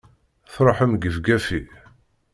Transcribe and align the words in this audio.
Truḥem 0.53 0.93
gefgafi! 1.01 1.61